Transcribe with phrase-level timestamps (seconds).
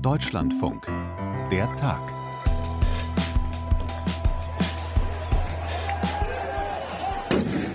[0.00, 0.86] Deutschlandfunk.
[1.50, 2.00] Der Tag.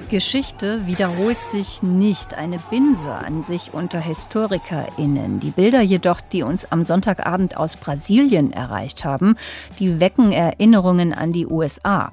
[0.09, 2.33] Geschichte wiederholt sich nicht.
[2.33, 5.39] Eine Binse an sich unter HistorikerInnen.
[5.39, 9.35] Die Bilder jedoch, die uns am Sonntagabend aus Brasilien erreicht haben,
[9.77, 12.11] die wecken Erinnerungen an die USA.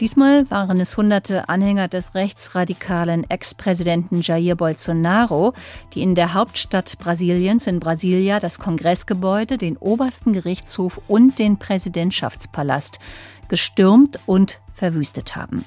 [0.00, 5.54] Diesmal waren es hunderte Anhänger des rechtsradikalen Ex-Präsidenten Jair Bolsonaro,
[5.92, 13.00] die in der Hauptstadt Brasiliens in Brasilia das Kongressgebäude, den obersten Gerichtshof und den Präsidentschaftspalast
[13.48, 15.64] gestürmt und verwüstet haben.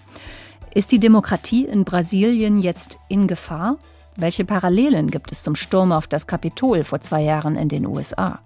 [0.74, 3.80] Ist die Demokratie in Brasilien jetzt in Gefahr?
[4.18, 8.40] Welche Parallelen gibt es zum Sturm auf das Kapitol vor zwei Jahren in den USA?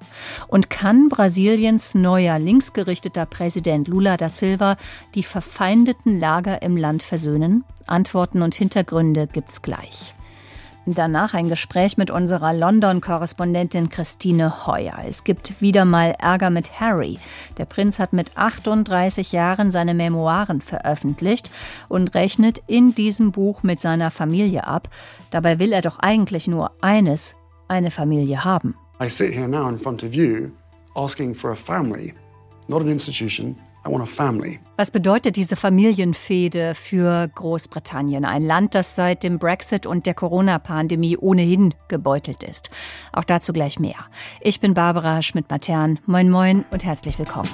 [0.48, 4.78] Und kann Brasiliens neuer linksgerichteter Präsident Lula da Silva
[5.16, 7.64] die verfeindeten Lager im Land versöhnen?
[7.88, 10.14] Antworten und Hintergründe gibt's gleich.
[10.88, 15.00] Danach ein Gespräch mit unserer London-Korrespondentin Christine Heuer.
[15.08, 17.18] Es gibt wieder mal Ärger mit Harry.
[17.58, 21.50] Der Prinz hat mit 38 Jahren seine Memoiren veröffentlicht
[21.90, 24.90] und rechnet in diesem Buch mit seiner Familie ab.
[25.32, 27.36] Dabei will er doch eigentlich nur eines,
[27.68, 28.76] eine Familie haben.
[29.02, 30.52] I sit here now in front of you
[30.96, 32.14] asking for a family,
[32.68, 33.58] not an institution,
[34.78, 41.18] was bedeutet diese Familienfehde für Großbritannien, ein Land, das seit dem Brexit und der Corona-Pandemie
[41.18, 42.72] ohnehin gebeutelt ist?
[43.14, 44.06] Auch dazu gleich mehr.
[44.42, 46.00] Ich bin Barbara Schmidt-Matern.
[46.06, 47.50] Moin, moin und herzlich willkommen.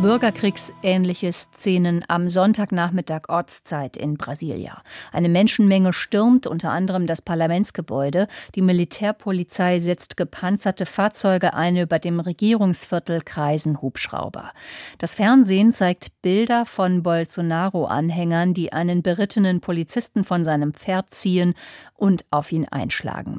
[0.00, 4.82] Bürgerkriegsähnliche Szenen am Sonntagnachmittag Ortszeit in Brasilia.
[5.12, 8.26] Eine Menschenmenge stürmt unter anderem das Parlamentsgebäude.
[8.54, 11.76] Die Militärpolizei setzt gepanzerte Fahrzeuge ein.
[11.76, 14.52] Über dem Regierungsviertel kreisen Hubschrauber.
[14.96, 21.52] Das Fernsehen zeigt Bilder von Bolsonaro-Anhängern, die einen berittenen Polizisten von seinem Pferd ziehen
[21.94, 23.36] und auf ihn einschlagen.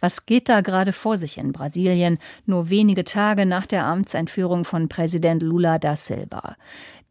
[0.00, 4.88] Was geht da gerade vor sich in Brasilien, nur wenige Tage nach der Amtseinführung von
[4.88, 6.56] Präsident Lula da Silva?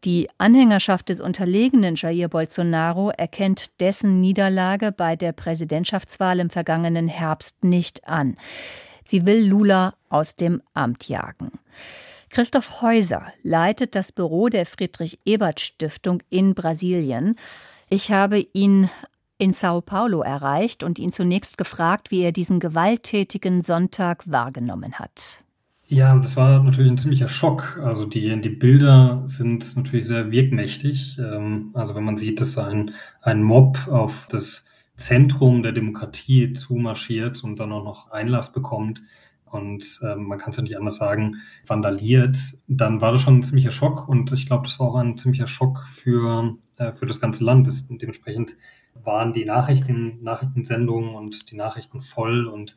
[0.04, 7.64] Die Anhängerschaft des unterlegenen Jair Bolsonaro erkennt dessen Niederlage bei der Präsidentschaftswahl im vergangenen Herbst
[7.64, 8.36] nicht an.
[9.04, 11.52] Sie will Lula aus dem Amt jagen.
[12.30, 17.36] Christoph Häuser leitet das Büro der Friedrich Ebert Stiftung in Brasilien.
[17.90, 18.88] Ich habe ihn
[19.40, 25.42] in Sao Paulo erreicht und ihn zunächst gefragt, wie er diesen gewalttätigen Sonntag wahrgenommen hat.
[25.86, 27.80] Ja, das war natürlich ein ziemlicher Schock.
[27.82, 31.18] Also die, die Bilder sind natürlich sehr wirkmächtig.
[31.18, 32.92] Ähm, also wenn man sieht, dass ein,
[33.22, 39.00] ein Mob auf das Zentrum der Demokratie zumarschiert und dann auch noch Einlass bekommt
[39.46, 41.36] und ähm, man kann es ja nicht anders sagen,
[41.66, 42.36] vandaliert,
[42.68, 45.48] dann war das schon ein ziemlicher Schock und ich glaube, das war auch ein ziemlicher
[45.48, 47.66] Schock für, äh, für das ganze Land.
[47.66, 48.54] Das, dementsprechend
[49.04, 52.76] waren die Nachrichten, Nachrichtensendungen und die Nachrichten voll und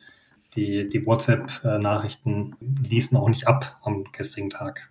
[0.56, 4.90] die, die WhatsApp-Nachrichten ließen auch nicht ab am gestrigen Tag.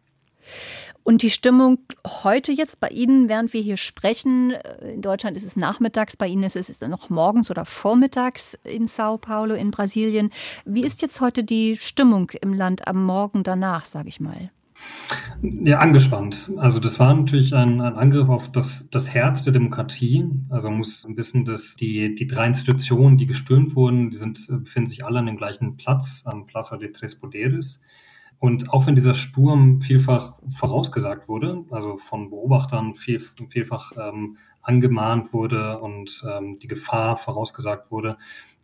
[1.04, 4.52] Und die Stimmung heute jetzt bei Ihnen, während wir hier sprechen,
[4.82, 9.18] in Deutschland ist es nachmittags, bei Ihnen ist es noch morgens oder vormittags in Sao
[9.18, 10.30] Paulo in Brasilien.
[10.66, 14.50] Wie ist jetzt heute die Stimmung im Land am Morgen danach, sage ich mal?
[15.42, 16.52] Ja, angespannt.
[16.58, 20.26] Also das war natürlich ein, ein, Angriff auf das, das Herz der Demokratie.
[20.50, 24.88] Also man muss wissen, dass die, die drei Institutionen, die gestürmt wurden, die sind, befinden
[24.88, 27.82] sich alle an dem gleichen Platz, am Plaza de Tres Poderes.
[28.40, 35.34] Und auch wenn dieser Sturm vielfach vorausgesagt wurde, also von Beobachtern viel, vielfach ähm, angemahnt
[35.34, 38.18] wurde und ähm, die Gefahr vorausgesagt wurde,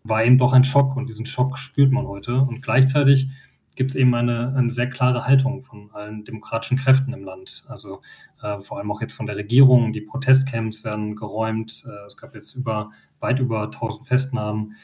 [0.03, 2.35] war eben doch ein Schock und diesen Schock spürt man heute.
[2.35, 3.29] Und gleichzeitig
[3.79, 7.63] gibt es eben eine, eine sehr klare Haltung von allen demokratischen Kräften im Land.
[7.69, 8.01] Also
[8.43, 9.93] äh, vor allem auch jetzt von der Regierung.
[9.93, 11.85] Die Protestcamps werden geräumt.
[11.87, 12.91] Äh, es gab jetzt über,
[13.21, 14.75] weit über 1000 Festnahmen.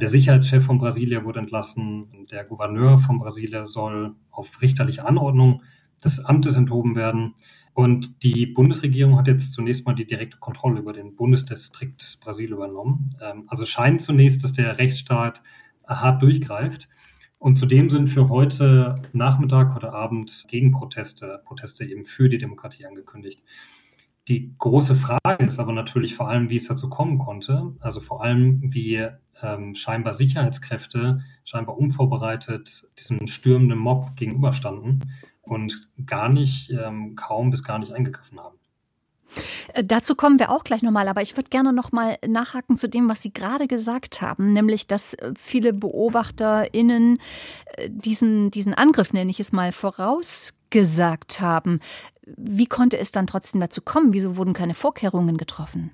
[0.00, 2.26] Der Sicherheitschef von Brasilia wurde entlassen.
[2.30, 5.62] Der Gouverneur von Brasilia soll auf richterliche Anordnung
[6.02, 7.34] des Amtes enthoben werden.
[7.74, 13.14] Und die Bundesregierung hat jetzt zunächst mal die direkte Kontrolle über den Bundesdistrikt Brasil übernommen.
[13.20, 15.42] Ähm, also scheint zunächst, dass der Rechtsstaat
[15.86, 16.88] hart durchgreift.
[17.38, 23.42] Und zudem sind für heute Nachmittag, heute Abend Gegenproteste, Proteste eben für die Demokratie angekündigt.
[24.26, 27.74] Die große Frage ist aber natürlich vor allem, wie es dazu kommen konnte.
[27.80, 29.06] Also vor allem, wie
[29.40, 35.04] ähm, scheinbar Sicherheitskräfte scheinbar unvorbereitet diesem stürmenden Mob gegenüberstanden
[35.40, 38.57] und gar nicht, ähm, kaum bis gar nicht eingegriffen haben.
[39.74, 43.08] Äh, dazu kommen wir auch gleich nochmal, aber ich würde gerne nochmal nachhaken zu dem,
[43.08, 47.18] was Sie gerade gesagt haben, nämlich, dass äh, viele BeobachterInnen
[47.76, 51.80] äh, diesen, diesen Angriff, nenne ich es mal, vorausgesagt haben.
[52.36, 54.12] Wie konnte es dann trotzdem dazu kommen?
[54.12, 55.90] Wieso wurden keine Vorkehrungen getroffen?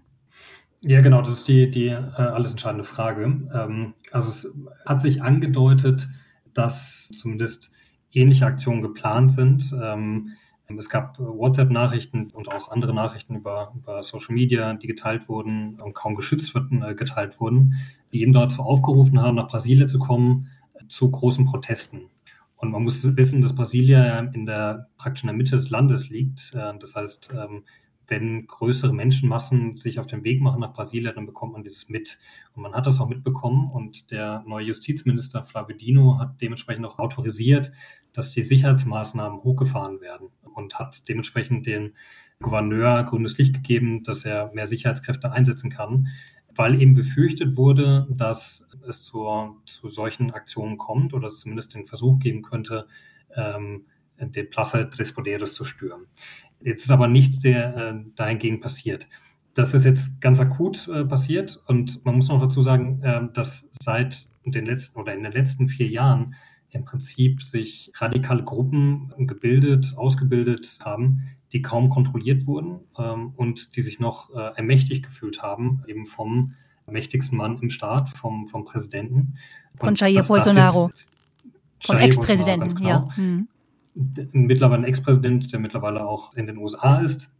[0.86, 3.25] Ja, genau, das ist die, die äh, alles entscheidende Frage.
[3.25, 4.52] Ähm, also es
[4.84, 6.08] hat sich angedeutet,
[6.52, 7.70] dass zumindest
[8.12, 9.75] ähnliche Aktionen geplant sind.
[9.82, 10.32] Ähm,
[10.69, 15.94] es gab WhatsApp-Nachrichten und auch andere Nachrichten über, über, Social Media, die geteilt wurden und
[15.94, 17.75] kaum geschützt wurden, äh, geteilt wurden,
[18.12, 22.11] die eben dazu aufgerufen haben, nach Brasilien zu kommen, äh, zu großen Protesten.
[22.56, 26.55] Und man muss wissen, dass Brasilia in der praktisch in der Mitte des Landes liegt.
[26.55, 27.64] Äh, das heißt, ähm,
[28.06, 32.19] wenn größere Menschenmassen sich auf den Weg machen nach Brasilien, dann bekommt man dieses mit.
[32.55, 36.99] Und man hat das auch mitbekommen und der neue Justizminister Flavio Dino hat dementsprechend auch
[36.99, 37.72] autorisiert,
[38.12, 41.95] dass die Sicherheitsmaßnahmen hochgefahren werden und hat dementsprechend den
[42.41, 46.09] Gouverneur grünes Licht gegeben, dass er mehr Sicherheitskräfte einsetzen kann,
[46.55, 51.87] weil eben befürchtet wurde, dass es zur, zu solchen Aktionen kommt oder es zumindest den
[51.87, 52.87] Versuch geben könnte,
[53.35, 53.87] ähm,
[54.19, 56.06] den Plaza Tres Poderes zu stürmen.
[56.61, 59.09] Jetzt ist aber nichts der, äh, dahingegen passiert.
[59.55, 63.69] Das ist jetzt ganz akut äh, passiert und man muss noch dazu sagen, äh, dass
[63.81, 66.35] seit den letzten oder in den letzten vier Jahren
[66.75, 71.23] im Prinzip sich radikale Gruppen gebildet, ausgebildet haben,
[71.53, 76.55] die kaum kontrolliert wurden ähm, und die sich noch äh, ermächtigt gefühlt haben, eben vom
[76.87, 79.35] mächtigsten Mann im Staat, vom, vom Präsidenten.
[79.76, 80.91] Von Jair Bolsonaro.
[81.81, 82.88] Von Ex-Präsidenten, genau.
[82.88, 83.17] ja.
[83.17, 83.49] Hm
[83.94, 87.31] mittlerweile ein Ex-Präsident, der mittlerweile auch in den USA ist.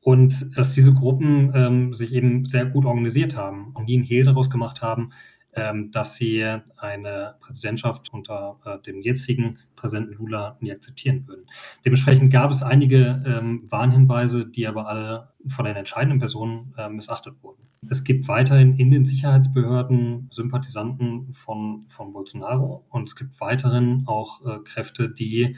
[0.00, 4.24] Und dass diese Gruppen ähm, sich eben sehr gut organisiert haben und nie einen Hehl
[4.24, 5.12] daraus gemacht haben,
[5.52, 6.44] dass sie
[6.76, 11.46] eine Präsidentschaft unter äh, dem jetzigen Präsidenten Lula nie akzeptieren würden.
[11.84, 17.34] Dementsprechend gab es einige ähm, Warnhinweise, die aber alle von den entscheidenden Personen äh, missachtet
[17.42, 17.66] wurden.
[17.88, 24.44] Es gibt weiterhin in den Sicherheitsbehörden Sympathisanten von, von Bolsonaro und es gibt weiterhin auch
[24.44, 25.56] äh, Kräfte, die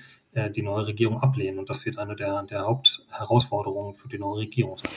[0.56, 1.58] die neue Regierung ablehnen.
[1.58, 4.90] Und das wird eine der, der Hauptherausforderungen für die neue Regierung sein.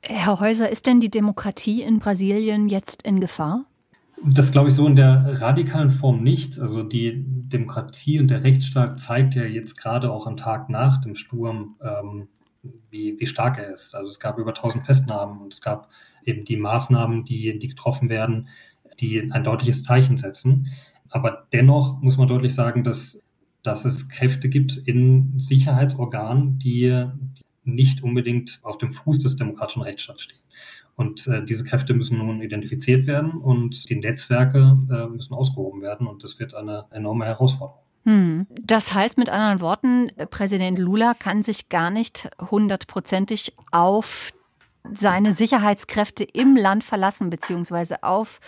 [0.00, 3.66] Herr Häuser, ist denn die Demokratie in Brasilien jetzt in Gefahr?
[4.24, 6.58] Das glaube ich so in der radikalen Form nicht.
[6.58, 11.14] Also die Demokratie und der Rechtsstaat zeigt ja jetzt gerade auch am Tag nach dem
[11.14, 12.28] Sturm, ähm,
[12.90, 13.94] wie, wie stark er ist.
[13.94, 15.88] Also es gab über 1000 Festnahmen und es gab
[16.24, 18.48] eben die Maßnahmen, die, die getroffen werden,
[19.00, 20.68] die ein deutliches Zeichen setzen.
[21.10, 23.22] Aber dennoch muss man deutlich sagen, dass,
[23.62, 27.06] dass es Kräfte gibt in Sicherheitsorganen, die,
[27.38, 30.38] die nicht unbedingt auf dem Fuß des demokratischen Rechtsstaats stehen.
[30.98, 36.08] Und äh, diese Kräfte müssen nun identifiziert werden und die Netzwerke äh, müssen ausgehoben werden.
[36.08, 37.84] Und das wird eine enorme Herausforderung.
[38.04, 38.48] Hm.
[38.60, 44.32] Das heißt mit anderen Worten, Präsident Lula kann sich gar nicht hundertprozentig auf
[44.92, 48.40] seine Sicherheitskräfte im Land verlassen, beziehungsweise auf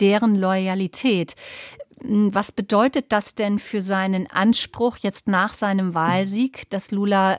[0.00, 1.34] deren Loyalität.
[2.00, 7.38] Hm, was bedeutet das denn für seinen Anspruch jetzt nach seinem Wahlsieg, dass Lula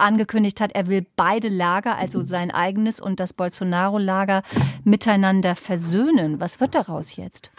[0.00, 4.42] angekündigt hat, er will beide Lager, also sein eigenes und das Bolsonaro-Lager,
[4.84, 6.40] miteinander versöhnen.
[6.40, 7.50] Was wird daraus jetzt?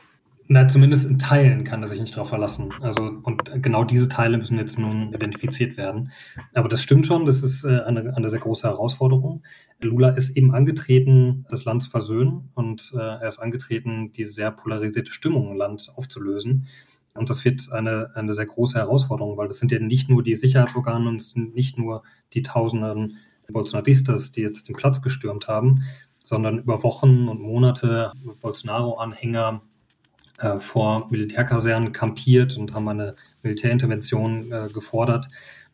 [0.53, 2.73] Na, zumindest in Teilen kann er sich nicht darauf verlassen.
[2.81, 6.11] Also, und genau diese Teile müssen jetzt nun identifiziert werden.
[6.53, 9.43] Aber das stimmt schon, das ist äh, eine, eine sehr große Herausforderung.
[9.79, 14.51] Lula ist eben angetreten, das Land zu versöhnen und äh, er ist angetreten, diese sehr
[14.51, 16.67] polarisierte Stimmung im Land aufzulösen.
[17.13, 20.35] Und das wird eine, eine sehr große Herausforderung, weil das sind ja nicht nur die
[20.35, 22.03] Sicherheitsorgane und es sind nicht nur
[22.33, 23.17] die tausenden
[23.51, 25.83] Bolsonaristas, die jetzt den Platz gestürmt haben,
[26.23, 28.11] sondern über Wochen und Monate
[28.41, 29.61] Bolsonaro-Anhänger
[30.37, 35.27] äh, vor Militärkasernen kampiert und haben eine Militärintervention äh, gefordert.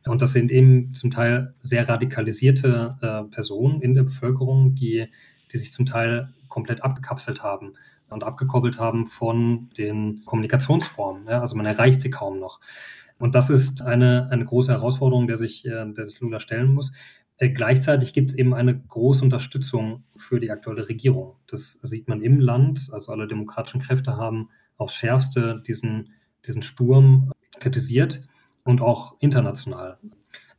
[0.07, 5.05] Und das sind eben zum Teil sehr radikalisierte äh, Personen in der Bevölkerung, die,
[5.51, 7.73] die sich zum Teil komplett abgekapselt haben
[8.09, 11.27] und abgekoppelt haben von den Kommunikationsformen.
[11.27, 11.41] Ja?
[11.41, 12.59] Also man erreicht sie kaum noch.
[13.19, 16.91] Und das ist eine, eine große Herausforderung, der sich, äh, der sich Lula stellen muss.
[17.37, 21.35] Äh, gleichzeitig gibt es eben eine große Unterstützung für die aktuelle Regierung.
[21.47, 22.89] Das sieht man im Land.
[22.91, 26.13] Also alle demokratischen Kräfte haben aufs Schärfste diesen,
[26.45, 28.21] diesen Sturm kritisiert
[28.63, 29.97] und auch international.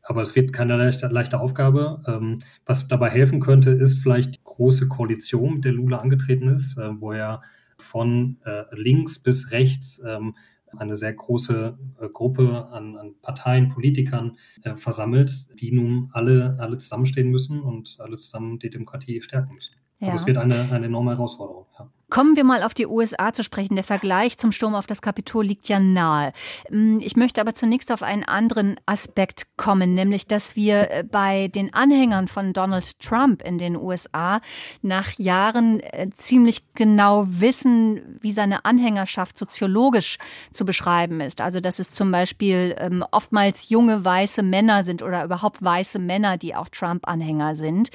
[0.03, 2.03] Aber es wird keine leichte, leichte Aufgabe.
[2.07, 7.01] Ähm, was dabei helfen könnte, ist vielleicht große Koalition, mit der Lula angetreten ist, äh,
[7.01, 7.43] wo er
[7.79, 10.35] von äh, links bis rechts ähm,
[10.77, 16.79] eine sehr große äh, Gruppe an, an, Parteien, Politikern äh, versammelt, die nun alle, alle
[16.79, 19.77] zusammenstehen müssen und alle zusammen die Demokratie stärken müssen.
[20.01, 20.09] Ja.
[20.09, 21.67] Aber es wird eine, eine enorme Herausforderung.
[21.79, 21.89] Ja.
[22.11, 23.75] Kommen wir mal auf die USA zu sprechen.
[23.75, 26.33] Der Vergleich zum Sturm auf das Kapitol liegt ja nahe.
[26.71, 31.49] Mm, ich möchte aber zunächst auf einen anderen Aspekt kommen, nämlich dass wir äh, bei
[31.49, 34.41] den Anhängern von Donald Trump in den USA
[34.81, 40.17] nach Jahren äh, ziemlich genau wissen, wie seine Anhängerschaft soziologisch
[40.51, 41.43] zu beschreiben ist.
[41.43, 46.39] Also dass es zum Beispiel ähm, oftmals junge weiße Männer sind oder überhaupt weiße Männer,
[46.39, 47.91] die auch Trump-Anhänger sind.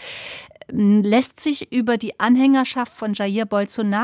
[0.69, 4.03] lässt sich über die Anhängerschaft von Jair Bolsonaro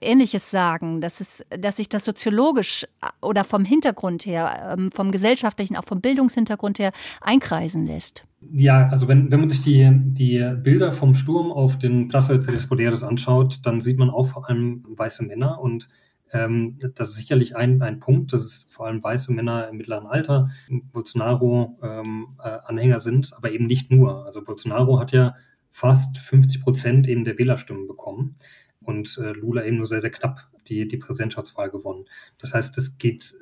[0.00, 2.86] Ähnliches sagen, dass, es, dass sich das soziologisch
[3.20, 8.24] oder vom Hintergrund her, ähm, vom gesellschaftlichen, auch vom Bildungshintergrund her einkreisen lässt?
[8.52, 12.66] Ja, also wenn, wenn man sich die, die Bilder vom Sturm auf den Plaza de
[12.66, 15.88] Poderes anschaut, dann sieht man auch vor allem weiße Männer und
[16.32, 20.06] ähm, das ist sicherlich ein, ein Punkt, dass es vor allem weiße Männer im mittleren
[20.06, 24.24] Alter Bolsonaro-Anhänger ähm, äh, sind, aber eben nicht nur.
[24.24, 25.34] Also Bolsonaro hat ja
[25.68, 28.36] fast 50 Prozent eben der Wählerstimmen bekommen
[28.84, 32.04] und äh, Lula eben nur sehr, sehr knapp die, die Präsidentschaftswahl gewonnen.
[32.38, 33.34] Das heißt, es geht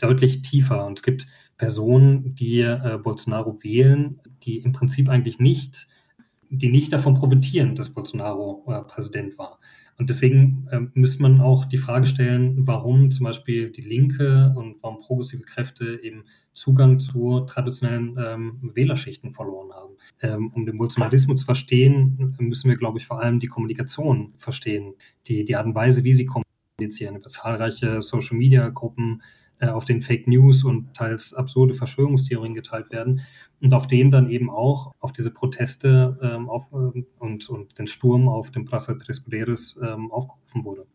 [0.00, 5.88] deutlich tiefer und es gibt Personen, die äh, Bolsonaro wählen, die im Prinzip eigentlich nicht,
[6.50, 9.58] die nicht davon profitieren, dass Bolsonaro äh, Präsident war.
[9.98, 14.82] Und deswegen äh, müsste man auch die Frage stellen, warum zum Beispiel die Linke und
[14.82, 19.94] warum progressive Kräfte eben Zugang zu traditionellen ähm, Wählerschichten verloren haben.
[20.20, 24.94] Ähm, um den Bolsonarismus zu verstehen, müssen wir, glaube ich, vor allem die Kommunikation verstehen,
[25.26, 29.22] die, die Art und Weise, wie sie kommunizieren, über zahlreiche Social-Media-Gruppen,
[29.62, 33.20] äh, auf den Fake News und teils absurde Verschwörungstheorien geteilt werden
[33.60, 37.86] und auf denen dann eben auch auf diese Proteste ähm, auf, ähm, und, und den
[37.86, 40.86] Sturm auf den Plaza Tres Poderes ähm, aufgerufen wurde.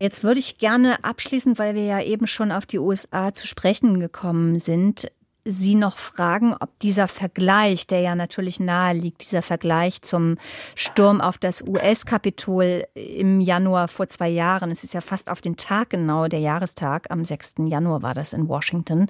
[0.00, 4.00] Jetzt würde ich gerne abschließend, weil wir ja eben schon auf die USA zu sprechen
[4.00, 5.12] gekommen sind,
[5.44, 10.36] Sie noch fragen, ob dieser Vergleich, der ja natürlich nahe liegt, dieser Vergleich zum
[10.76, 15.56] Sturm auf das US-Kapitol im Januar vor zwei Jahren, es ist ja fast auf den
[15.56, 17.54] Tag genau, der Jahrestag, am 6.
[17.66, 19.08] Januar war das in Washington.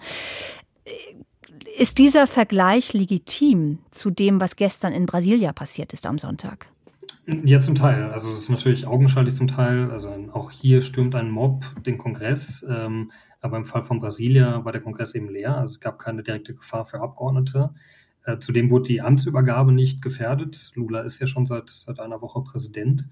[1.77, 6.72] Ist dieser Vergleich legitim zu dem, was gestern in Brasilia passiert ist am Sonntag?
[7.27, 8.11] Ja, zum Teil.
[8.11, 9.91] Also es ist natürlich augenscheinlich zum Teil.
[9.93, 12.67] Also auch hier stürmt ein Mob den Kongress.
[12.69, 16.23] Ähm, aber im Fall von Brasilia war der Kongress eben leer, also es gab keine
[16.23, 17.75] direkte Gefahr für Abgeordnete.
[18.25, 20.73] Äh, zudem wurde die Amtsübergabe nicht gefährdet.
[20.75, 23.09] Lula ist ja schon seit, seit einer Woche Präsident.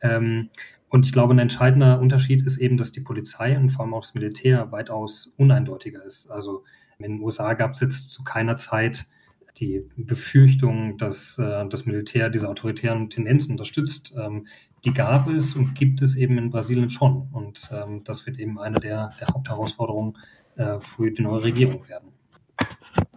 [0.00, 0.48] Ähm,
[0.88, 4.02] und ich glaube, ein entscheidender Unterschied ist eben, dass die Polizei und vor allem auch
[4.02, 6.30] das Militär weitaus uneindeutiger ist.
[6.30, 6.64] Also
[6.98, 9.06] in den USA gab es jetzt zu keiner Zeit
[9.58, 14.14] die Befürchtung, dass äh, das Militär diese autoritären Tendenzen unterstützt.
[14.16, 14.46] Ähm,
[14.84, 17.28] die gab es und gibt es eben in Brasilien schon.
[17.32, 20.18] Und ähm, das wird eben eine der, der Hauptherausforderungen
[20.56, 22.08] äh, für die neue Regierung werden.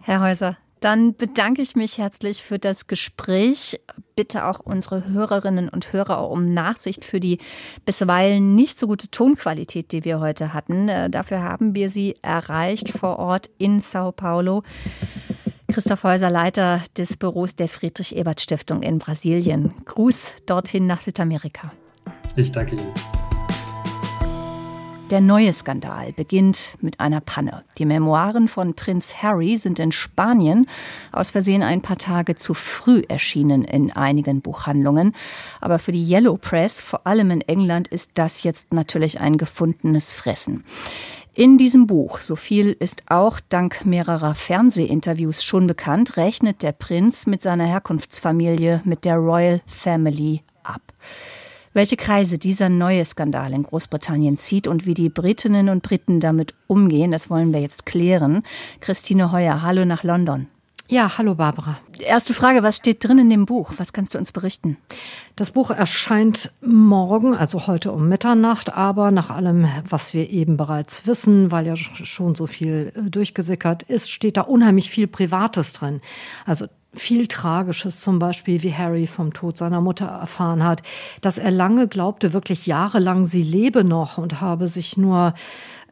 [0.02, 3.80] Herr Häuser, dann bedanke ich mich herzlich für das Gespräch.
[4.14, 7.38] Bitte auch unsere Hörerinnen und Hörer um Nachsicht für die
[7.84, 10.88] bisweilen nicht so gute Tonqualität, die wir heute hatten.
[10.88, 14.62] Äh, dafür haben wir Sie erreicht vor Ort in Sao Paulo.
[15.76, 19.74] Christoph Häuser, Leiter des Büros der Friedrich-Ebert-Stiftung in Brasilien.
[19.84, 21.70] Gruß dorthin nach Südamerika.
[22.34, 22.94] Ich danke Ihnen.
[25.10, 27.62] Der neue Skandal beginnt mit einer Panne.
[27.76, 30.66] Die Memoiren von Prinz Harry sind in Spanien
[31.12, 35.14] aus Versehen ein paar Tage zu früh erschienen in einigen Buchhandlungen.
[35.60, 40.14] Aber für die Yellow Press, vor allem in England, ist das jetzt natürlich ein gefundenes
[40.14, 40.64] Fressen.
[41.38, 47.26] In diesem Buch, so viel ist auch dank mehrerer Fernsehinterviews schon bekannt, rechnet der Prinz
[47.26, 50.80] mit seiner Herkunftsfamilie, mit der Royal Family ab.
[51.74, 56.54] Welche Kreise dieser neue Skandal in Großbritannien zieht und wie die Britinnen und Briten damit
[56.68, 58.42] umgehen, das wollen wir jetzt klären.
[58.80, 60.46] Christine Heuer, hallo nach London.
[60.88, 61.78] Ja, hallo Barbara.
[61.98, 63.72] Erste Frage, was steht drin in dem Buch?
[63.78, 64.76] Was kannst du uns berichten?
[65.34, 71.04] Das Buch erscheint morgen, also heute um Mitternacht, aber nach allem, was wir eben bereits
[71.08, 76.00] wissen, weil ja schon so viel äh, durchgesickert ist, steht da unheimlich viel Privates drin.
[76.44, 80.82] Also viel Tragisches, zum Beispiel wie Harry vom Tod seiner Mutter erfahren hat,
[81.20, 85.34] dass er lange glaubte, wirklich jahrelang sie lebe noch und habe sich nur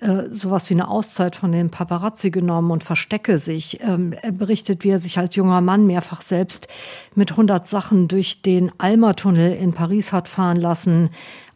[0.00, 3.80] äh, sowas wie eine Auszeit von den Paparazzi genommen und verstecke sich.
[3.80, 6.68] Ähm, er berichtet, wie er sich als junger Mann mehrfach selbst
[7.14, 11.10] mit 100 Sachen durch den Alma-Tunnel in Paris hat fahren lassen,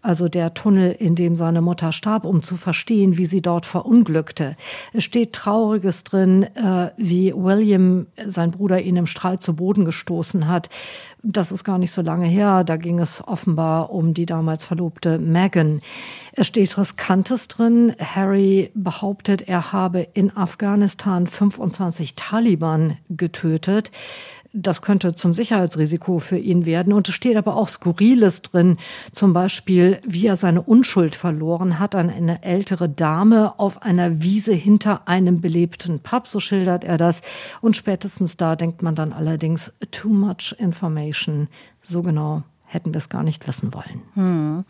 [0.09, 4.57] also der Tunnel, in dem seine Mutter starb, um zu verstehen, wie sie dort verunglückte.
[4.95, 10.49] Es steht Trauriges drin, äh, wie William, sein Bruder, ihn im Streit zu Boden gestoßen
[10.49, 10.71] hat.
[11.23, 12.65] Das ist gar nicht so lange her.
[12.65, 15.83] Da ging es offenbar um die damals verlobte Megan.
[16.33, 17.95] Es steht Riskantes drin.
[18.01, 23.91] Harry behauptet, er habe in Afghanistan 25 Taliban getötet.
[24.53, 26.93] Das könnte zum Sicherheitsrisiko für ihn werden.
[26.93, 28.79] Und es steht aber auch Skurriles drin,
[29.13, 34.55] zum Beispiel, wie er seine Unschuld verloren hat an eine ältere Dame auf einer Wiese
[34.55, 37.21] hinter einem belebten Pub, so schildert er das.
[37.61, 41.49] Und spätestens da denkt man dann allerdings, too much information.
[41.83, 44.03] So genau hätten wir es gar nicht wissen wollen.
[44.15, 44.65] Hm.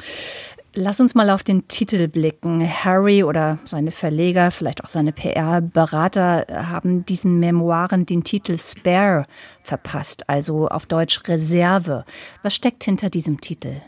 [0.81, 2.65] Lass uns mal auf den Titel blicken.
[2.65, 9.25] Harry oder seine Verleger, vielleicht auch seine PR-Berater haben diesen Memoiren den Titel Spare
[9.65, 12.05] verpasst, also auf Deutsch Reserve.
[12.45, 13.81] Was steckt hinter diesem Titel?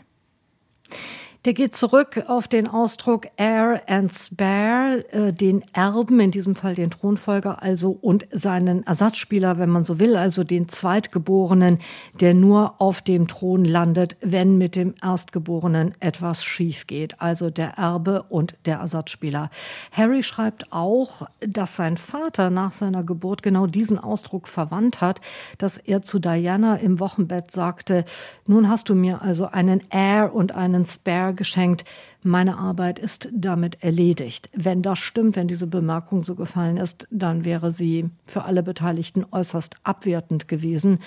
[1.43, 6.75] Der geht zurück auf den Ausdruck Heir and Spare, äh, den Erben, in diesem Fall
[6.75, 11.79] den Thronfolger, also und seinen Ersatzspieler, wenn man so will, also den Zweitgeborenen,
[12.19, 17.71] der nur auf dem Thron landet, wenn mit dem Erstgeborenen etwas schief geht, also der
[17.71, 19.49] Erbe und der Ersatzspieler.
[19.91, 25.21] Harry schreibt auch, dass sein Vater nach seiner Geburt genau diesen Ausdruck verwandt hat,
[25.57, 28.05] dass er zu Diana im Wochenbett sagte,
[28.45, 31.85] nun hast du mir also einen Heir und einen Spare geschenkt.
[32.23, 34.49] Meine Arbeit ist damit erledigt.
[34.53, 39.25] Wenn das stimmt, wenn diese Bemerkung so gefallen ist, dann wäre sie für alle Beteiligten
[39.31, 40.99] äußerst abwertend gewesen.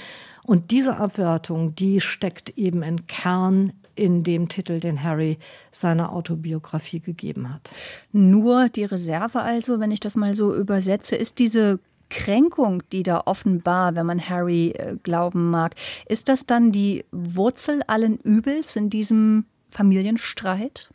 [0.43, 5.39] Und diese Abwertung, die steckt eben im Kern in dem Titel, den Harry
[5.71, 7.71] seiner Autobiografie gegeben hat.
[8.13, 11.79] Nur die Reserve also, wenn ich das mal so übersetze, ist diese
[12.11, 15.75] Kränkung, die da offenbar, wenn man Harry äh, glauben mag,
[16.07, 20.89] ist das dann die Wurzel allen Übels in diesem Familienstreit?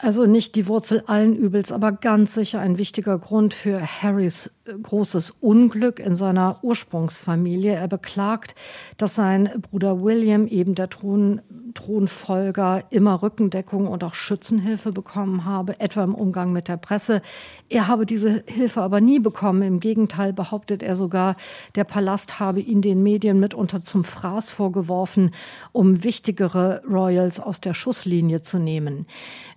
[0.00, 4.74] Also nicht die Wurzel allen Übels, aber ganz sicher ein wichtiger Grund für Harrys äh,
[4.74, 7.74] großes Unglück in seiner Ursprungsfamilie.
[7.74, 8.54] Er beklagt,
[8.96, 11.40] dass sein Bruder William, eben der Thron,
[11.74, 17.20] Thronfolger, immer Rückendeckung und auch Schützenhilfe bekommen habe, etwa im Umgang mit der Presse.
[17.68, 19.62] Er habe diese Hilfe aber nie bekommen.
[19.62, 21.36] Im Gegenteil behauptet er sogar,
[21.74, 25.32] der Palast habe ihn den Medien mitunter zum Fraß vorgeworfen,
[25.72, 29.06] um wichtigere Royals aus der Schusslinie zu nehmen.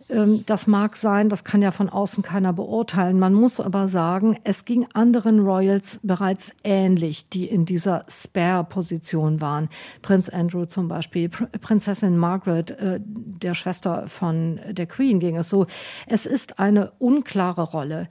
[0.09, 3.19] Ähm, das mag sein, das kann ja von außen keiner beurteilen.
[3.19, 9.69] Man muss aber sagen, es ging anderen Royals bereits ähnlich, die in dieser Spare-Position waren.
[10.01, 15.67] Prinz Andrew zum Beispiel, Prinzessin Margaret, äh, der Schwester von der Queen, ging es so.
[16.07, 18.07] Es ist eine unklare Rolle,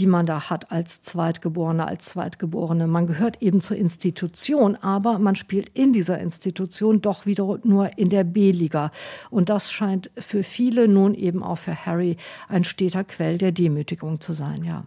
[0.00, 2.86] die man da hat als Zweitgeborene, als Zweitgeborene.
[2.86, 8.08] Man gehört eben zur Institution, aber man spielt in dieser Institution doch wieder nur in
[8.08, 8.92] der B-Liga.
[9.28, 12.16] Und das scheint für viele, nun eben auch für Harry,
[12.48, 14.84] ein steter Quell der Demütigung zu sein, ja.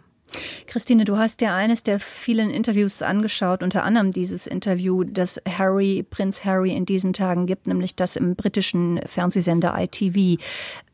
[0.66, 6.04] Christine, du hast dir eines der vielen Interviews angeschaut, unter anderem dieses Interview, das Harry,
[6.10, 10.42] Prinz Harry in diesen Tagen gibt, nämlich das im britischen Fernsehsender ITV.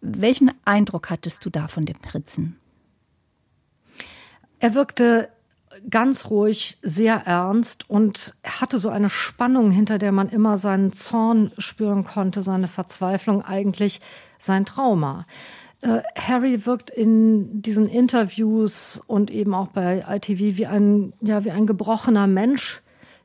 [0.02, 2.60] Welchen Eindruck hattest du da von dem Prinzen?
[4.60, 5.30] Er wirkte
[5.90, 11.52] ganz ruhig, sehr ernst und hatte so eine Spannung, hinter der man immer seinen Zorn
[11.58, 14.02] spüren konnte, seine Verzweiflung, eigentlich
[14.40, 15.26] sein Trauma.
[15.82, 21.52] Äh, Harry wirkt in diesen Interviews und eben auch bei ITV wie ein, ja, wie
[21.52, 22.82] ein gebrochener Mensch,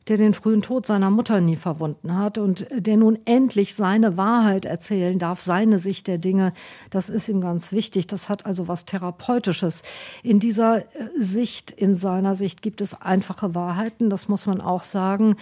[0.09, 4.65] der den frühen Tod seiner Mutter nie verwunden hat und der nun endlich seine Wahrheit
[4.65, 6.53] erzählen darf, seine Sicht der Dinge.
[6.91, 8.07] Das ist ihm ganz wichtig.
[8.07, 9.83] Das hat also was Therapeutisches.
[10.23, 10.85] In dieser äh,
[11.19, 14.11] Sicht, in seiner Sicht gibt es einfache Wahrheiten.
[14.11, 15.37] Das muss man auch sagen.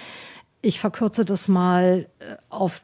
[0.61, 2.83] Ich verkürze das mal äh, auf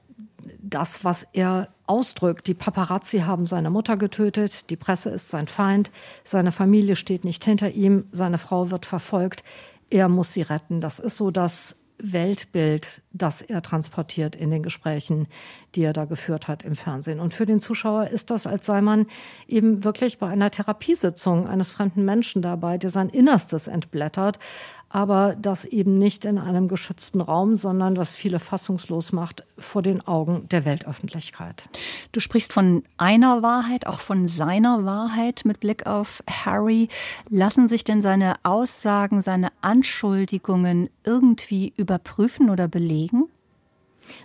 [0.60, 2.46] das, was er ausdrückt.
[2.46, 5.90] Die Paparazzi haben seine Mutter getötet, die Presse ist sein Feind,
[6.24, 9.42] seine Familie steht nicht hinter ihm, seine Frau wird verfolgt
[9.90, 10.80] er muss sie retten.
[10.80, 15.26] Das ist so das Weltbild, das er transportiert in den Gesprächen,
[15.74, 17.18] die er da geführt hat im Fernsehen.
[17.18, 19.06] Und für den Zuschauer ist das, als sei man
[19.48, 24.38] eben wirklich bei einer Therapiesitzung eines fremden Menschen dabei, der sein Innerstes entblättert,
[24.90, 30.06] aber das eben nicht in einem geschützten Raum, sondern was viele fassungslos macht vor den
[30.06, 31.68] Augen der Weltöffentlichkeit.
[32.12, 36.88] Du sprichst von einer Wahrheit, auch von seiner Wahrheit mit Blick auf Harry.
[37.28, 43.24] Lassen sich denn seine Aussagen, seine Anschuldigungen irgendwie überprüfen oder belegen?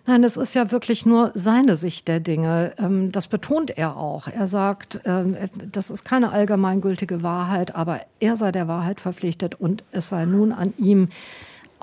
[0.06, 2.74] Nein, es ist ja wirklich nur seine Sicht der Dinge.
[2.78, 4.28] Ähm, das betont er auch.
[4.28, 5.36] Er sagt, ähm,
[5.72, 10.52] das ist keine allgemeingültige Wahrheit, aber er sei der Wahrheit verpflichtet und es sei nun
[10.52, 11.10] an ihm,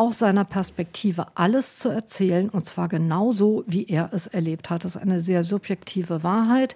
[0.00, 4.84] aus seiner Perspektive alles zu erzählen, und zwar genauso, wie er es erlebt hat.
[4.84, 6.74] Das ist eine sehr subjektive Wahrheit.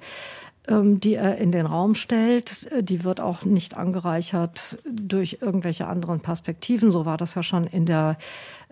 [0.67, 2.69] Ähm, die er in den Raum stellt.
[2.81, 6.91] Die wird auch nicht angereichert durch irgendwelche anderen Perspektiven.
[6.91, 8.17] So war das ja schon in der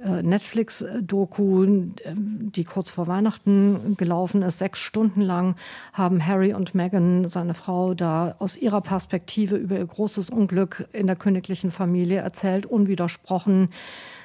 [0.02, 1.66] äh, Netflix-Doku,
[2.14, 4.58] die kurz vor Weihnachten gelaufen ist.
[4.58, 5.56] Sechs Stunden lang
[5.92, 11.06] haben Harry und Meghan, seine Frau, da aus ihrer Perspektive über ihr großes Unglück in
[11.06, 13.68] der königlichen Familie erzählt, unwidersprochen.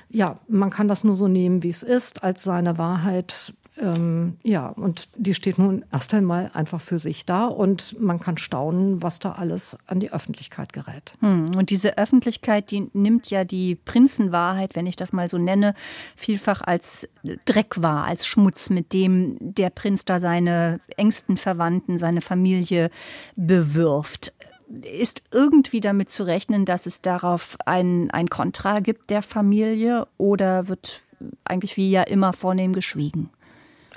[0.10, 4.68] Ja, man kann das nur so nehmen, wie es ist, als seine Wahrheit ähm, ja,
[4.70, 9.20] und die steht nun erst einmal einfach für sich da und man kann staunen, was
[9.20, 11.14] da alles an die Öffentlichkeit gerät.
[11.20, 11.56] Hm.
[11.56, 15.74] Und diese Öffentlichkeit, die nimmt ja die Prinzenwahrheit, wenn ich das mal so nenne,
[16.16, 17.08] vielfach als
[17.46, 22.90] Dreck wahr, als Schmutz, mit dem der Prinz da seine engsten Verwandten, seine Familie
[23.36, 24.34] bewirft
[24.84, 30.68] ist irgendwie damit zu rechnen, dass es darauf ein, ein Kontra gibt der Familie oder
[30.68, 31.04] wird
[31.46, 33.30] eigentlich wie ja immer vornehm geschwiegen?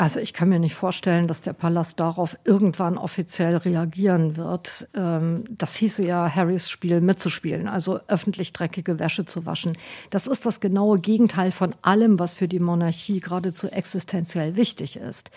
[0.00, 4.88] Also ich kann mir nicht vorstellen, dass der Palast darauf irgendwann offiziell reagieren wird.
[4.94, 9.76] Ähm, das hieße ja, Harrys Spiel mitzuspielen, also öffentlich dreckige Wäsche zu waschen.
[10.08, 15.30] Das ist das genaue Gegenteil von allem, was für die Monarchie geradezu existenziell wichtig ist.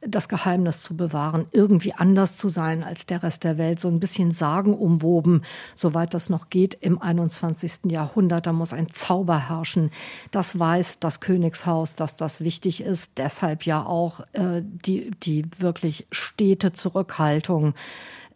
[0.00, 3.98] Das Geheimnis zu bewahren, irgendwie anders zu sein als der Rest der Welt, so ein
[3.98, 7.90] bisschen sagenumwoben, soweit das noch geht im 21.
[7.90, 8.46] Jahrhundert.
[8.46, 9.90] Da muss ein Zauber herrschen.
[10.30, 13.10] Das weiß das Königshaus, dass das wichtig ist.
[13.16, 17.74] Deshalb ja auch auch äh, die, die wirklich stete Zurückhaltung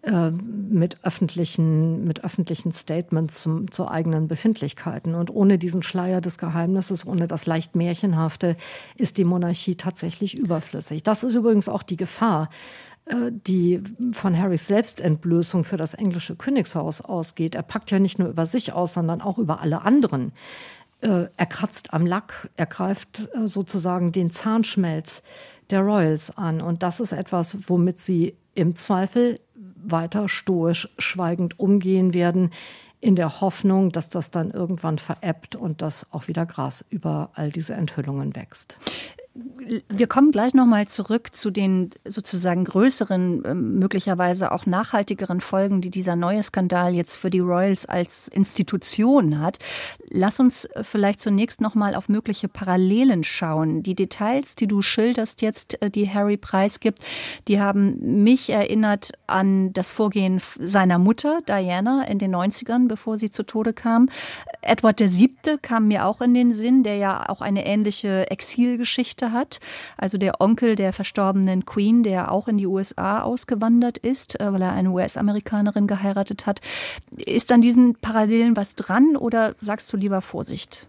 [0.03, 5.15] äh, mit öffentlichen, mit öffentlichen Statements zum, zu eigenen Befindlichkeiten.
[5.15, 8.57] Und ohne diesen Schleier des Geheimnisses, ohne das leicht Märchenhafte,
[8.97, 11.03] ist die Monarchie tatsächlich überflüssig.
[11.03, 12.49] Das ist übrigens auch die Gefahr,
[13.07, 17.57] äh, die von Harrys Selbstentblößung für das englische Königshaus ausgeht.
[17.57, 20.33] Er packt ja nicht nur über sich aus, sondern auch über alle anderen.
[21.01, 25.23] Äh, er kratzt am Lack, er greift sozusagen den Zahnschmelz
[25.71, 26.61] der Royals an.
[26.61, 32.51] Und das ist etwas, womit sie im Zweifel weiter stoisch schweigend umgehen werden,
[33.01, 37.51] in der Hoffnung, dass das dann irgendwann verebbt und dass auch wieder Gras über all
[37.51, 38.79] diese Enthüllungen wächst
[39.89, 45.91] wir kommen gleich nochmal zurück zu den sozusagen größeren, ähm, möglicherweise auch nachhaltigeren Folgen, die
[45.91, 49.59] dieser neue Skandal jetzt für die Royals als Institution hat.
[50.11, 53.83] Lass uns äh, vielleicht zunächst nochmal auf mögliche Parallelen schauen.
[53.83, 57.01] Die Details, die du schilderst jetzt, äh, die Harry preisgibt,
[57.47, 63.31] die haben mich erinnert an das Vorgehen seiner Mutter, Diana, in den 90ern, bevor sie
[63.31, 64.09] zu Tode kam.
[64.63, 65.59] Edward VII.
[65.63, 69.61] kam mir auch in den Sinn, der ja auch eine ähnliche Exilgeschichte hat.
[69.97, 74.63] Also der Onkel der verstorbenen Queen, der auch in die USA ausgewandert ist, äh, weil
[74.63, 76.61] er eine US-Amerikanerin geheiratet hat.
[77.17, 80.87] Ist an diesen Parallelen was dran oder sagst du lieber Vorsicht?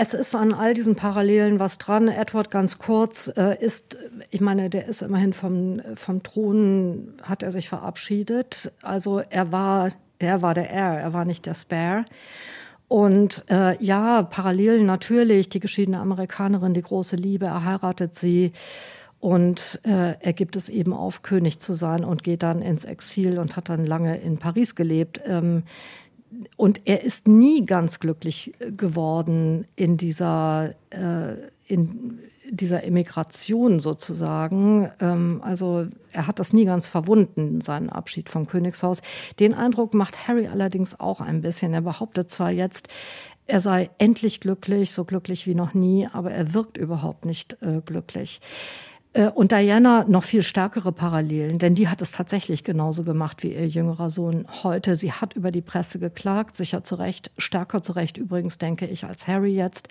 [0.00, 2.06] Es ist an all diesen Parallelen was dran.
[2.06, 3.98] Edward ganz kurz äh, ist,
[4.30, 8.72] ich meine, der ist immerhin vom, vom Thron, hat er sich verabschiedet.
[8.82, 12.04] Also er war, er war der Er, er war nicht der Spare.
[12.88, 18.52] Und äh, ja, parallel natürlich die geschiedene Amerikanerin, die große Liebe, er heiratet sie
[19.20, 23.38] und äh, er gibt es eben auf, König zu sein und geht dann ins Exil
[23.38, 25.20] und hat dann lange in Paris gelebt.
[25.26, 25.64] Ähm,
[26.56, 31.34] und er ist nie ganz glücklich äh, geworden in dieser, äh,
[31.66, 32.20] in,
[32.50, 34.90] dieser Emigration sozusagen.
[35.00, 39.02] Ähm, also er hat das nie ganz verwunden, seinen Abschied vom Königshaus.
[39.38, 41.74] Den Eindruck macht Harry allerdings auch ein bisschen.
[41.74, 42.88] Er behauptet zwar jetzt,
[43.46, 47.80] er sei endlich glücklich, so glücklich wie noch nie, aber er wirkt überhaupt nicht äh,
[47.84, 48.40] glücklich.
[49.12, 53.54] Äh, und Diana noch viel stärkere Parallelen, denn die hat es tatsächlich genauso gemacht wie
[53.54, 54.96] ihr jüngerer Sohn heute.
[54.96, 59.04] Sie hat über die Presse geklagt, sicher zu Recht, stärker zu Recht übrigens, denke ich,
[59.04, 59.88] als Harry jetzt.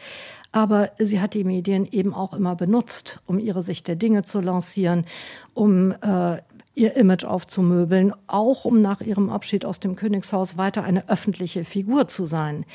[0.51, 4.39] Aber sie hat die Medien eben auch immer benutzt, um ihre Sicht der Dinge zu
[4.39, 5.05] lancieren,
[5.53, 6.37] um äh,
[6.75, 12.07] ihr Image aufzumöbeln, auch um nach ihrem Abschied aus dem Königshaus weiter eine öffentliche Figur
[12.07, 12.65] zu sein.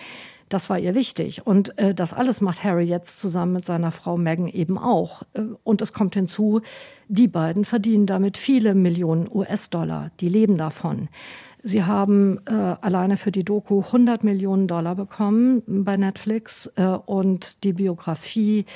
[0.52, 1.46] Das war ihr wichtig.
[1.46, 5.22] Und äh, das alles macht Harry jetzt zusammen mit seiner Frau Meghan eben auch.
[5.32, 6.60] Äh, und es kommt hinzu,
[7.08, 10.10] die beiden verdienen damit viele Millionen US-Dollar.
[10.20, 11.08] Die leben davon.
[11.62, 17.64] Sie haben äh, alleine für die Doku 100 Millionen Dollar bekommen bei Netflix äh, und
[17.64, 18.66] die Biografie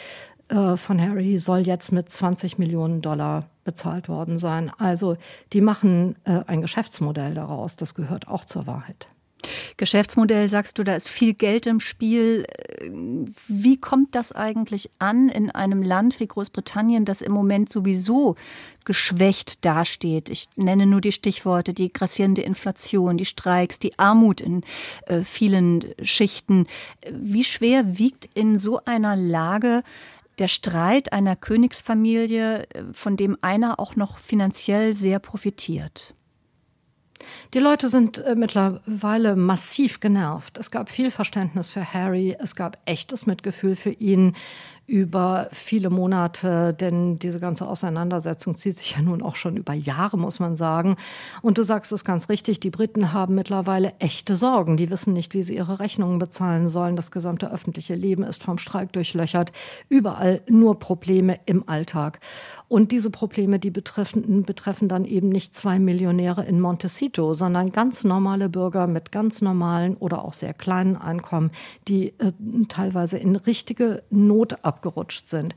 [0.49, 4.73] äh, von Harry soll jetzt mit 20 Millionen Dollar bezahlt worden sein.
[4.79, 5.19] Also
[5.53, 7.77] die machen äh, ein Geschäftsmodell daraus.
[7.77, 9.09] Das gehört auch zur Wahrheit.
[9.77, 12.47] Geschäftsmodell sagst du, da ist viel Geld im Spiel.
[13.49, 18.37] Wie kommt das eigentlich an in einem Land wie Großbritannien, das im Moment sowieso
[18.85, 20.31] geschwächt dasteht?
[20.31, 24.63] Ich nenne nur die Stichworte, die grassierende Inflation, die Streiks, die Armut in
[25.07, 26.67] äh, vielen Schichten.
[27.11, 29.83] Wie schwer wiegt in so einer Lage
[30.39, 36.16] der Streit einer Königsfamilie, äh, von dem einer auch noch finanziell sehr profitiert?
[37.55, 40.59] Die Leute sind äh, mittlerweile massiv genervt.
[40.59, 44.37] Es gab viel Verständnis für Harry, es gab echtes Mitgefühl für ihn.
[44.87, 50.17] Über viele Monate, denn diese ganze Auseinandersetzung zieht sich ja nun auch schon über Jahre,
[50.17, 50.97] muss man sagen.
[51.43, 54.77] Und du sagst es ganz richtig, die Briten haben mittlerweile echte Sorgen.
[54.77, 56.95] Die wissen nicht, wie sie ihre Rechnungen bezahlen sollen.
[56.95, 59.51] Das gesamte öffentliche Leben ist vom Streik durchlöchert.
[59.89, 62.21] Überall nur Probleme im Alltag.
[62.69, 68.03] Und diese Probleme, die betreffen, betreffen dann eben nicht zwei Millionäre in Montecito, sondern ganz
[68.03, 71.51] normale Bürger mit ganz normalen oder auch sehr kleinen Einkommen,
[71.87, 72.33] die äh,
[72.69, 75.55] teilweise in richtige Not abgerutscht sind.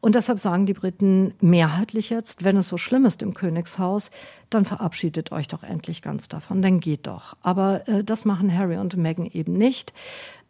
[0.00, 4.10] Und deshalb sagen die Briten mehrheitlich jetzt, wenn es so schlimm ist im Königshaus,
[4.50, 7.36] dann verabschiedet euch doch endlich ganz davon, dann geht doch.
[7.42, 9.92] Aber äh, das machen Harry und Meghan eben nicht.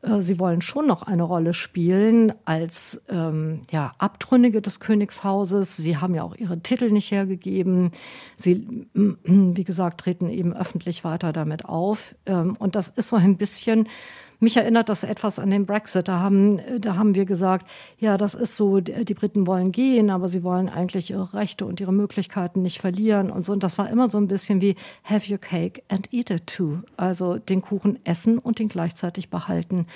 [0.02, 5.76] Äh, sie wollen schon noch eine Rolle spielen als ähm, ja, Abtrünnige des Königshauses.
[5.76, 7.90] Sie haben ja auch ihre Titel nicht hergegeben.
[8.36, 12.14] Sie, wie gesagt, treten eben öffentlich weiter damit auf.
[12.26, 13.88] Ähm, und das ist so ein bisschen
[14.40, 16.08] mich erinnert das etwas an den Brexit.
[16.08, 17.66] Da haben, da haben wir gesagt,
[17.98, 21.80] ja, das ist so, die Briten wollen gehen, aber sie wollen eigentlich ihre Rechte und
[21.80, 23.52] ihre Möglichkeiten nicht verlieren und so.
[23.52, 26.78] Und das war immer so ein bisschen wie have your cake and eat it too.
[26.96, 29.86] Also den Kuchen essen und ihn gleichzeitig behalten.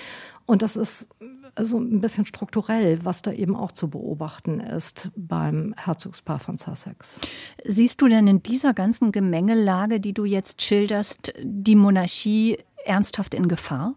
[0.45, 1.07] Und das ist
[1.55, 7.19] also ein bisschen strukturell, was da eben auch zu beobachten ist beim Herzogspaar von Sussex.
[7.65, 13.47] Siehst du denn in dieser ganzen Gemengelage, die du jetzt schilderst, die Monarchie ernsthaft in
[13.47, 13.95] Gefahr?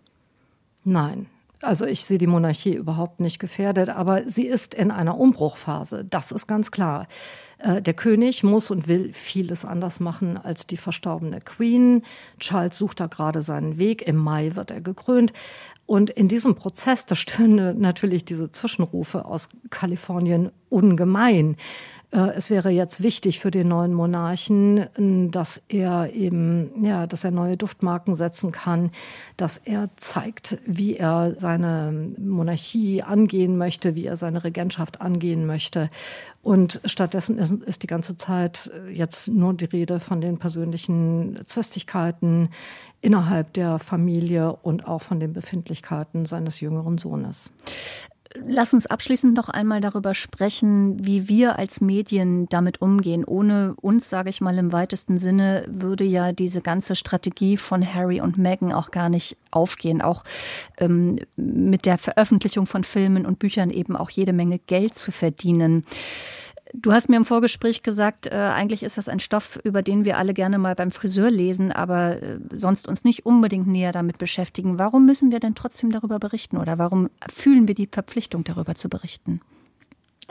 [0.84, 1.26] Nein.
[1.60, 6.04] Also ich sehe die Monarchie überhaupt nicht gefährdet, aber sie ist in einer Umbruchphase.
[6.04, 7.06] Das ist ganz klar.
[7.58, 12.02] Äh, der König muss und will vieles anders machen als die verstorbene Queen.
[12.40, 14.02] Charles sucht da gerade seinen Weg.
[14.02, 15.32] Im Mai wird er gekrönt.
[15.86, 21.56] Und in diesem Prozess, da stören natürlich diese Zwischenrufe aus Kalifornien ungemein.
[22.12, 27.30] Äh, es wäre jetzt wichtig für den neuen Monarchen, dass er eben, ja, dass er
[27.30, 28.90] neue Duftmarken setzen kann,
[29.36, 35.90] dass er zeigt, wie er seine Monarchie angehen möchte, wie er seine Regentschaft angehen möchte.
[36.42, 42.50] Und stattdessen ist, ist die ganze Zeit jetzt nur die Rede von den persönlichen Zwistigkeiten
[43.00, 47.50] innerhalb der Familie und auch von den Befindlichkeiten seines jüngeren Sohnes.
[48.46, 53.24] Lass uns abschließend noch einmal darüber sprechen, wie wir als Medien damit umgehen.
[53.24, 58.20] Ohne uns, sage ich mal im weitesten Sinne, würde ja diese ganze Strategie von Harry
[58.20, 60.00] und Meghan auch gar nicht aufgehen.
[60.00, 60.24] Auch
[60.78, 65.84] ähm, mit der Veröffentlichung von Filmen und Büchern eben auch jede Menge Geld zu verdienen.
[66.74, 70.16] Du hast mir im Vorgespräch gesagt, äh, eigentlich ist das ein Stoff, über den wir
[70.16, 74.78] alle gerne mal beim Friseur lesen, aber äh, sonst uns nicht unbedingt näher damit beschäftigen.
[74.78, 78.88] Warum müssen wir denn trotzdem darüber berichten oder warum fühlen wir die Verpflichtung, darüber zu
[78.88, 79.40] berichten?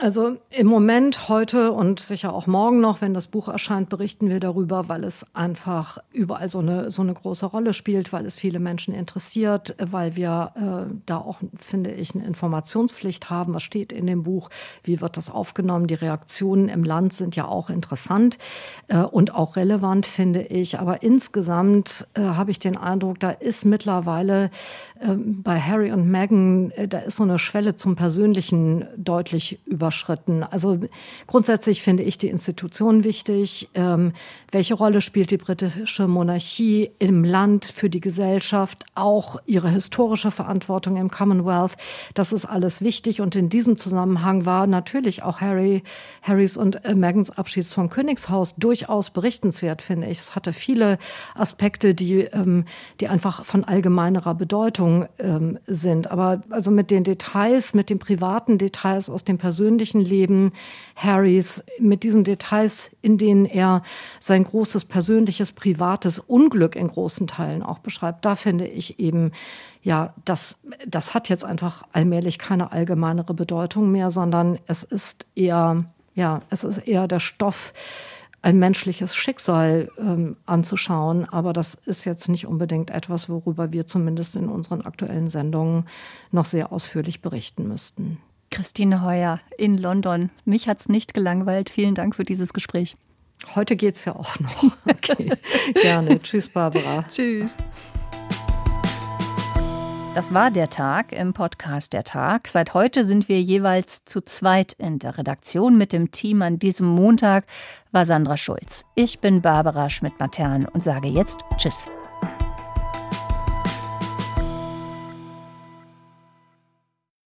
[0.02, 4.40] Also im Moment, heute und sicher auch morgen noch, wenn das Buch erscheint, berichten wir
[4.40, 8.58] darüber, weil es einfach überall so eine, so eine große Rolle spielt, weil es viele
[8.58, 13.54] Menschen interessiert, weil wir äh, da auch, finde ich, eine Informationspflicht haben.
[13.54, 14.50] Was steht in dem Buch?
[14.82, 15.86] Wie wird das aufgenommen?
[15.86, 18.38] Die Reaktionen im Land sind ja auch interessant
[18.88, 20.80] äh, und auch relevant, finde ich.
[20.80, 24.50] Aber insgesamt äh, habe ich den Eindruck, da ist mittlerweile
[25.00, 29.91] ähm, bei Harry und Meghan, äh, da ist so eine Schwelle zum Persönlichen deutlich überschritten
[29.92, 30.42] überschritten.
[30.42, 30.78] Also
[31.26, 33.68] grundsätzlich finde ich die Institution wichtig.
[33.74, 34.12] Ähm,
[34.50, 38.84] welche Rolle spielt die britische Monarchie im Land für die Gesellschaft?
[38.94, 41.72] Auch ihre historische Verantwortung im Commonwealth.
[42.14, 43.20] Das ist alles wichtig.
[43.20, 45.82] Und in diesem Zusammenhang war natürlich auch Harry,
[46.22, 50.18] Harrys und äh, Megans Abschied vom Königshaus durchaus berichtenswert, finde ich.
[50.18, 50.98] Es hatte viele
[51.34, 52.64] Aspekte, die, ähm,
[53.00, 56.10] die einfach von allgemeinerer Bedeutung ähm, sind.
[56.10, 60.52] Aber also mit den Details, mit den privaten Details aus dem persönlichen persönlichen Leben
[60.94, 63.82] Harrys mit diesen Details, in denen er
[64.20, 68.24] sein großes persönliches, privates Unglück in großen Teilen auch beschreibt.
[68.24, 69.32] Da finde ich eben,
[69.82, 75.84] ja, das, das hat jetzt einfach allmählich keine allgemeinere Bedeutung mehr, sondern es ist eher,
[76.14, 77.72] ja, es ist eher der Stoff,
[78.44, 81.28] ein menschliches Schicksal ähm, anzuschauen.
[81.28, 85.86] Aber das ist jetzt nicht unbedingt etwas, worüber wir zumindest in unseren aktuellen Sendungen
[86.30, 88.18] noch sehr ausführlich berichten müssten.
[88.52, 90.30] Christine Heuer in London.
[90.44, 91.70] Mich hat es nicht gelangweilt.
[91.70, 92.96] Vielen Dank für dieses Gespräch.
[93.56, 94.62] Heute geht es ja auch noch.
[94.88, 95.32] Okay.
[95.74, 96.22] Gerne.
[96.22, 97.04] Tschüss, Barbara.
[97.08, 97.58] Tschüss.
[100.14, 102.46] Das war der Tag im Podcast Der Tag.
[102.46, 106.42] Seit heute sind wir jeweils zu zweit in der Redaktion mit dem Team.
[106.42, 107.46] An diesem Montag
[107.90, 108.84] war Sandra Schulz.
[108.94, 111.88] Ich bin Barbara Schmidt-Matern und sage jetzt Tschüss.